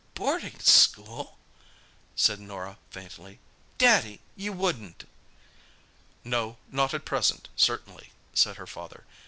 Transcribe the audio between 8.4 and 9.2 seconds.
her father.